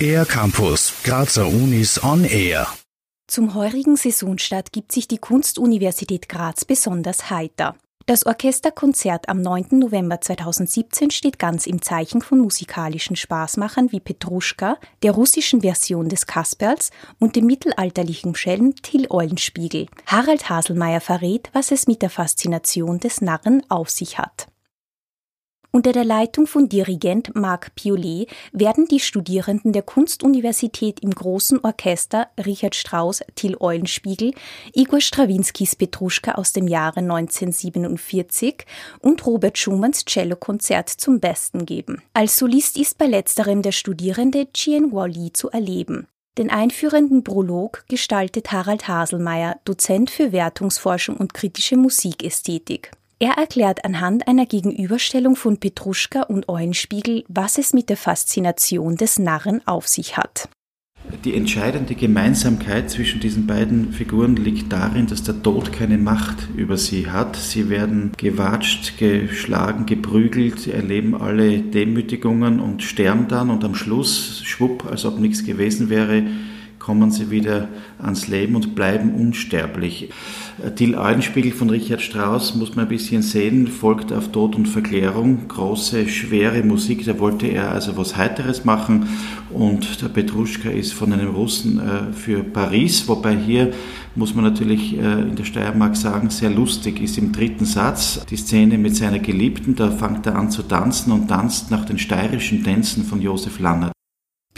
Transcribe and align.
Air 0.00 0.24
Campus, 0.26 0.92
Grazer 1.02 1.46
Unis 1.46 2.02
on 2.02 2.24
Air. 2.24 2.68
Zum 3.26 3.54
heurigen 3.54 3.96
Saisonstart 3.96 4.72
gibt 4.72 4.92
sich 4.92 5.08
die 5.08 5.18
Kunstuniversität 5.18 6.28
Graz 6.28 6.64
besonders 6.64 7.30
heiter. 7.30 7.74
Das 8.06 8.24
Orchesterkonzert 8.24 9.28
am 9.28 9.42
9. 9.42 9.66
November 9.72 10.18
2017 10.18 11.10
steht 11.10 11.38
ganz 11.38 11.66
im 11.66 11.82
Zeichen 11.82 12.22
von 12.22 12.38
musikalischen 12.38 13.16
Spaßmachern 13.16 13.92
wie 13.92 14.00
Petruschka, 14.00 14.78
der 15.02 15.12
russischen 15.12 15.60
Version 15.60 16.08
des 16.08 16.26
Kasperls 16.26 16.90
und 17.18 17.36
dem 17.36 17.44
mittelalterlichen 17.44 18.34
Schelm 18.34 18.76
Till 18.76 19.08
Eulenspiegel. 19.10 19.88
Harald 20.06 20.48
Haselmeier 20.48 21.02
verrät, 21.02 21.50
was 21.52 21.70
es 21.70 21.86
mit 21.86 22.00
der 22.00 22.08
Faszination 22.08 22.98
des 22.98 23.20
Narren 23.20 23.62
auf 23.68 23.90
sich 23.90 24.18
hat. 24.18 24.46
Unter 25.70 25.92
der 25.92 26.04
Leitung 26.04 26.46
von 26.46 26.70
Dirigent 26.70 27.34
Marc 27.36 27.74
Piolet 27.74 28.26
werden 28.52 28.86
die 28.86 29.00
Studierenden 29.00 29.74
der 29.74 29.82
Kunstuniversität 29.82 31.00
im 31.00 31.10
großen 31.10 31.62
Orchester 31.62 32.28
Richard 32.38 32.74
Strauss 32.74 33.22
Till 33.34 33.54
Eulenspiegel, 33.60 34.32
Igor 34.74 35.02
Strawinskys 35.02 35.76
Petruschka 35.76 36.32
aus 36.32 36.54
dem 36.54 36.68
Jahre 36.68 37.00
1947 37.00 38.64
und 39.00 39.26
Robert 39.26 39.58
Schumanns 39.58 40.06
Cellokonzert 40.06 40.88
zum 40.88 41.20
Besten 41.20 41.66
geben. 41.66 42.00
Als 42.14 42.38
Solist 42.38 42.78
ist 42.78 42.96
bei 42.96 43.06
letzterem 43.06 43.60
der 43.60 43.72
Studierende 43.72 44.50
Chien 44.52 44.90
Wally 44.90 45.34
zu 45.34 45.50
erleben. 45.50 46.08
Den 46.38 46.50
einführenden 46.50 47.24
Prolog 47.24 47.84
gestaltet 47.88 48.52
Harald 48.52 48.88
Haselmeier, 48.88 49.58
Dozent 49.64 50.08
für 50.08 50.32
Wertungsforschung 50.32 51.16
und 51.16 51.34
kritische 51.34 51.76
Musikästhetik. 51.76 52.92
Er 53.20 53.32
erklärt 53.32 53.84
anhand 53.84 54.28
einer 54.28 54.46
Gegenüberstellung 54.46 55.34
von 55.34 55.58
Petruschka 55.58 56.22
und 56.22 56.48
Eulenspiegel, 56.48 57.24
was 57.26 57.58
es 57.58 57.72
mit 57.72 57.88
der 57.88 57.96
Faszination 57.96 58.96
des 58.96 59.18
Narren 59.18 59.60
auf 59.66 59.88
sich 59.88 60.16
hat. 60.16 60.48
Die 61.24 61.34
entscheidende 61.34 61.96
Gemeinsamkeit 61.96 62.90
zwischen 62.90 63.18
diesen 63.18 63.48
beiden 63.48 63.92
Figuren 63.92 64.36
liegt 64.36 64.72
darin, 64.72 65.08
dass 65.08 65.24
der 65.24 65.42
Tod 65.42 65.72
keine 65.72 65.98
Macht 65.98 66.48
über 66.54 66.76
sie 66.76 67.10
hat. 67.10 67.34
Sie 67.34 67.70
werden 67.70 68.12
gewatscht, 68.16 68.98
geschlagen, 68.98 69.86
geprügelt, 69.86 70.68
erleben 70.68 71.16
alle 71.20 71.58
Demütigungen 71.58 72.60
und 72.60 72.84
sterben 72.84 73.26
dann 73.26 73.50
und 73.50 73.64
am 73.64 73.74
Schluss, 73.74 74.42
schwupp, 74.44 74.84
als 74.84 75.04
ob 75.04 75.18
nichts 75.18 75.44
gewesen 75.44 75.88
wäre, 75.88 76.22
kommen 76.88 77.10
sie 77.10 77.30
wieder 77.30 77.68
ans 78.02 78.28
Leben 78.28 78.56
und 78.56 78.74
bleiben 78.74 79.12
unsterblich. 79.14 80.08
Till 80.74 80.94
Eulenspiegel 80.94 81.52
von 81.52 81.68
Richard 81.68 82.00
Strauss, 82.00 82.54
muss 82.54 82.76
man 82.76 82.86
ein 82.86 82.88
bisschen 82.88 83.20
sehen, 83.20 83.66
folgt 83.66 84.10
auf 84.10 84.32
Tod 84.32 84.56
und 84.56 84.66
Verklärung, 84.66 85.48
große, 85.48 86.08
schwere 86.08 86.62
Musik, 86.62 87.04
da 87.04 87.18
wollte 87.18 87.46
er 87.46 87.72
also 87.72 87.98
was 87.98 88.16
Heiteres 88.16 88.64
machen 88.64 89.06
und 89.50 90.00
der 90.00 90.08
Petruschka 90.08 90.70
ist 90.70 90.94
von 90.94 91.12
einem 91.12 91.28
Russen 91.28 91.78
äh, 91.78 92.14
für 92.14 92.42
Paris, 92.42 93.06
wobei 93.06 93.36
hier 93.36 93.70
muss 94.14 94.34
man 94.34 94.44
natürlich 94.44 94.96
äh, 94.96 95.20
in 95.20 95.36
der 95.36 95.44
Steiermark 95.44 95.94
sagen, 95.94 96.30
sehr 96.30 96.48
lustig 96.48 97.02
ist 97.02 97.18
im 97.18 97.32
dritten 97.32 97.66
Satz 97.66 98.24
die 98.30 98.38
Szene 98.38 98.78
mit 98.78 98.96
seiner 98.96 99.18
Geliebten, 99.18 99.76
da 99.76 99.90
fängt 99.90 100.24
er 100.24 100.36
an 100.36 100.50
zu 100.50 100.62
tanzen 100.62 101.12
und 101.12 101.28
tanzt 101.28 101.70
nach 101.70 101.84
den 101.84 101.98
steirischen 101.98 102.64
Tänzen 102.64 103.04
von 103.04 103.20
Josef 103.20 103.60
Lannert. 103.60 103.92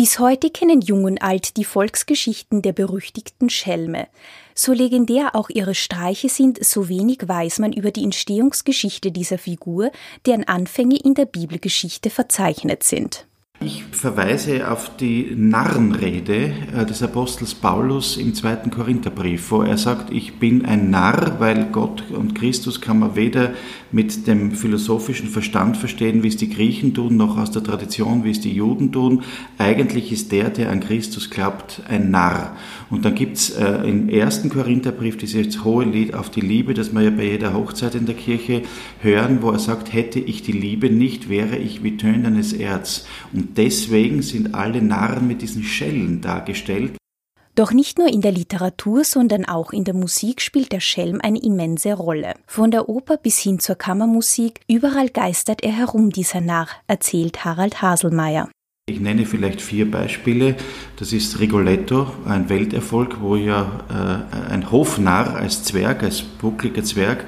Bis 0.01 0.19
heute 0.19 0.49
kennen 0.49 0.81
Jung 0.81 1.05
und 1.05 1.21
Alt 1.21 1.59
die 1.59 1.65
Volksgeschichten 1.65 2.63
der 2.63 2.73
berüchtigten 2.73 3.51
Schelme. 3.51 4.09
So 4.55 4.73
legendär 4.73 5.37
auch 5.37 5.51
ihre 5.51 5.75
Streiche 5.75 6.31
sind, 6.31 6.65
so 6.65 6.89
wenig 6.89 7.29
weiß 7.29 7.59
man 7.59 7.75
über 7.75 7.91
die 7.91 8.05
Entstehungsgeschichte 8.05 9.13
dieser 9.13 9.37
Figur, 9.37 9.93
deren 10.25 10.45
Anfänge 10.45 10.97
in 10.97 11.13
der 11.13 11.27
Bibelgeschichte 11.27 12.09
verzeichnet 12.09 12.83
sind. 12.83 13.27
Ich 13.63 13.85
verweise 13.93 14.71
auf 14.71 14.97
die 14.97 15.35
Narrenrede 15.37 16.51
äh, 16.75 16.87
des 16.87 17.03
Apostels 17.03 17.53
Paulus 17.53 18.17
im 18.17 18.33
zweiten 18.33 18.71
Korintherbrief, 18.71 19.51
wo 19.51 19.61
er 19.61 19.77
sagt, 19.77 20.11
ich 20.11 20.39
bin 20.39 20.65
ein 20.65 20.89
Narr, 20.89 21.39
weil 21.41 21.67
Gott 21.67 22.05
und 22.11 22.35
Christus 22.35 22.81
kann 22.81 23.01
man 23.01 23.17
weder 23.17 23.53
mit 23.93 24.27
dem 24.27 24.53
philosophischen 24.53 25.29
Verstand 25.29 25.77
verstehen, 25.77 26.23
wie 26.23 26.29
es 26.29 26.39
die 26.39 26.49
Griechen 26.49 26.95
tun, 26.95 27.19
noch 27.19 27.37
aus 27.37 27.51
der 27.51 27.63
Tradition, 27.63 28.25
wie 28.25 28.31
es 28.31 28.41
die 28.41 28.55
Juden 28.55 28.93
tun. 28.93 29.25
Eigentlich 29.59 30.11
ist 30.11 30.33
der, 30.33 30.49
der 30.49 30.71
an 30.71 30.81
Christus 30.81 31.29
glaubt, 31.29 31.83
ein 31.87 32.11
Narr. 32.11 32.57
Und 32.89 33.05
dann 33.05 33.15
gibt's 33.15 33.51
äh, 33.51 33.87
im 33.87 34.09
ersten 34.09 34.49
Korintherbrief 34.49 35.19
dieses 35.19 35.65
hohe 35.65 35.85
Lied 35.85 36.15
auf 36.15 36.31
die 36.31 36.41
Liebe, 36.41 36.73
das 36.73 36.95
wir 36.95 37.03
ja 37.03 37.11
bei 37.11 37.25
jeder 37.25 37.53
Hochzeit 37.53 37.95
in 37.95 38.07
der 38.07 38.15
Kirche 38.15 38.63
hören, 39.03 39.43
wo 39.43 39.51
er 39.51 39.59
sagt, 39.59 39.93
hätte 39.93 40.19
ich 40.19 40.43
die 40.43 40.53
Liebe 40.53 40.89
nicht, 40.89 41.29
wäre 41.29 41.59
ich 41.59 41.83
wie 41.83 41.99
tönendes 41.99 42.55
Erz. 42.55 43.05
Und 43.35 43.50
deswegen 43.57 44.23
sind 44.23 44.55
alle 44.55 44.83
Narren 44.83 45.27
mit 45.27 45.43
diesen 45.43 45.63
Schellen 45.63 46.21
dargestellt. 46.21 46.93
Doch 47.57 47.73
nicht 47.73 47.99
nur 47.99 48.09
in 48.09 48.21
der 48.21 48.33
Literatur, 48.33 49.05
sondern 49.05 49.45
auch 49.45 49.73
in 49.73 49.85
der 49.85 49.95
Musik 49.95 50.41
spielt 50.41 50.73
der 50.73 50.81
Schelm 50.81 51.21
eine 51.23 51.43
immense 51.43 51.93
Rolle. 51.93 52.35
Von 52.47 52.71
der 52.71 52.89
Oper 52.89 53.17
bis 53.17 53.39
hin 53.39 53.59
zur 53.59 53.75
Kammermusik, 53.75 54.61
überall 54.69 55.11
geistert 55.11 55.63
er 55.63 55.73
herum, 55.73 56.11
dieser 56.11 56.41
Narr, 56.41 56.69
erzählt 56.87 57.45
Harald 57.45 57.83
Haselmeier. 57.83 58.49
Ich 58.89 58.99
nenne 58.99 59.27
vielleicht 59.27 59.61
vier 59.61 59.91
Beispiele. 59.91 60.57
Das 60.97 61.13
ist 61.13 61.39
Rigoletto, 61.39 62.13
ein 62.25 62.49
Welterfolg, 62.49 63.21
wo 63.21 63.37
ja 63.37 63.85
äh, 63.89 64.53
ein 64.53 64.73
Hofnarr 64.73 65.37
als 65.37 65.63
Zwerg, 65.63 66.03
als 66.03 66.23
buckliger 66.23 66.83
Zwerg 66.83 67.25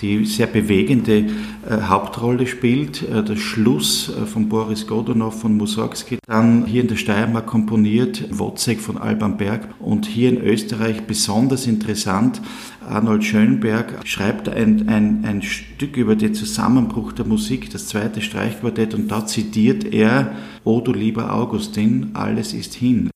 die 0.00 0.24
sehr 0.24 0.46
bewegende 0.46 1.18
äh, 1.18 1.82
Hauptrolle 1.82 2.46
spielt. 2.46 3.02
Äh, 3.02 3.22
der 3.22 3.36
Schluss 3.36 4.08
äh, 4.08 4.26
von 4.26 4.48
Boris 4.48 4.86
Godunov 4.86 5.40
von 5.40 5.56
Mussorgsky, 5.56 6.18
dann 6.26 6.66
hier 6.66 6.82
in 6.82 6.88
der 6.88 6.96
Steiermark 6.96 7.46
komponiert, 7.46 8.24
Wozzeck 8.30 8.80
von 8.80 8.98
Alban 8.98 9.36
Berg 9.36 9.68
und 9.78 10.06
hier 10.06 10.28
in 10.28 10.40
Österreich 10.40 11.02
besonders 11.06 11.66
interessant. 11.66 12.40
Arnold 12.88 13.24
Schönberg 13.24 14.06
schreibt 14.06 14.48
ein, 14.48 14.88
ein, 14.88 15.24
ein 15.24 15.42
Stück 15.42 15.96
über 15.96 16.14
den 16.14 16.34
Zusammenbruch 16.34 17.12
der 17.12 17.26
Musik, 17.26 17.70
das 17.70 17.88
zweite 17.88 18.20
Streichquartett, 18.20 18.94
und 18.94 19.10
da 19.10 19.26
zitiert 19.26 19.84
er, 19.92 20.32
O 20.62 20.80
du 20.80 20.92
lieber 20.92 21.32
Augustin, 21.32 22.10
alles 22.14 22.52
ist 22.52 22.74
hin. 22.74 23.10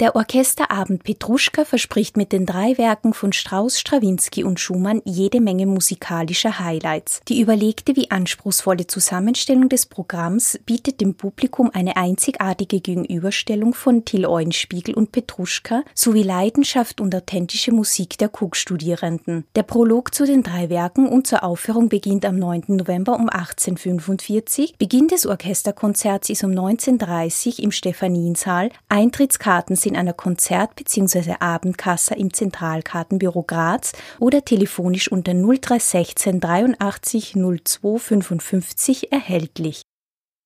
Der 0.00 0.14
Orchesterabend 0.14 1.02
Petruschka 1.02 1.64
verspricht 1.64 2.16
mit 2.16 2.30
den 2.30 2.46
drei 2.46 2.78
Werken 2.78 3.12
von 3.12 3.32
Strauss, 3.32 3.80
Strawinski 3.80 4.44
und 4.44 4.60
Schumann 4.60 5.02
jede 5.04 5.40
Menge 5.40 5.66
musikalischer 5.66 6.60
Highlights. 6.60 7.20
Die 7.26 7.40
überlegte 7.40 7.96
wie 7.96 8.08
anspruchsvolle 8.12 8.86
Zusammenstellung 8.86 9.68
des 9.68 9.86
Programms 9.86 10.60
bietet 10.64 11.00
dem 11.00 11.14
Publikum 11.14 11.72
eine 11.74 11.96
einzigartige 11.96 12.80
Gegenüberstellung 12.80 13.74
von 13.74 14.04
Till 14.04 14.24
Eulenspiegel 14.24 14.94
und 14.94 15.10
Petruschka 15.10 15.82
sowie 15.96 16.22
Leidenschaft 16.22 17.00
und 17.00 17.12
authentische 17.12 17.72
Musik 17.72 18.18
der 18.18 18.30
Cook-Studierenden. 18.32 19.46
Der 19.56 19.64
Prolog 19.64 20.14
zu 20.14 20.24
den 20.24 20.44
drei 20.44 20.70
Werken 20.70 21.08
und 21.08 21.26
zur 21.26 21.42
Aufführung 21.42 21.88
beginnt 21.88 22.24
am 22.24 22.36
9. 22.36 22.66
November 22.68 23.16
um 23.16 23.28
1845. 23.28 24.76
Beginn 24.78 25.08
des 25.08 25.26
Orchesterkonzerts 25.26 26.30
ist 26.30 26.44
um 26.44 26.52
19.30 26.52 27.48
Uhr 27.48 27.64
im 27.64 27.72
Stephaniensaal. 27.72 28.70
Eintrittskarten 28.88 29.74
sind 29.74 29.87
in 29.88 29.96
einer 29.96 30.12
Konzert- 30.12 30.76
bzw. 30.76 31.34
Abendkasse 31.40 32.14
im 32.14 32.32
Zentralkartenbüro 32.32 33.42
Graz 33.42 33.92
oder 34.20 34.44
telefonisch 34.44 35.10
unter 35.10 35.32
0316 35.32 36.38
83 36.40 37.34
02 37.34 37.98
55 37.98 39.10
erhältlich. 39.12 39.82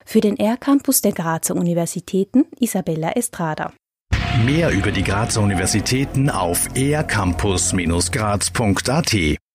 Für 0.04 0.20
den 0.20 0.36
R-Campus 0.38 1.00
der 1.02 1.12
Grazer 1.12 1.54
Universitäten 1.54 2.47
Isabella 2.58 3.12
Estrada. 3.12 3.72
Mehr 4.47 4.70
über 4.70 4.91
die 4.91 5.04
Grazer 5.04 5.42
Universitäten 5.42 6.31
auf 6.31 6.66
ercampus-graz.at 6.75 9.38